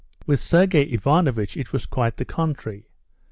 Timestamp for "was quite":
1.71-2.17